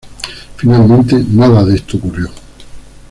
[0.57, 2.29] Finalmente, nada de esto ocurrió.